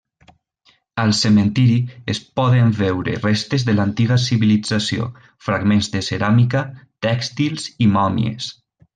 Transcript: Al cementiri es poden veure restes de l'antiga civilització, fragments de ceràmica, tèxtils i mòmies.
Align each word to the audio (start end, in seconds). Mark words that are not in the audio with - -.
Al 1.01 1.11
cementiri 1.17 1.75
es 2.13 2.21
poden 2.39 2.71
veure 2.79 3.13
restes 3.25 3.65
de 3.67 3.75
l'antiga 3.79 4.17
civilització, 4.23 5.05
fragments 5.49 5.91
de 5.97 6.01
ceràmica, 6.07 6.63
tèxtils 7.09 7.69
i 7.87 7.91
mòmies. 7.99 8.49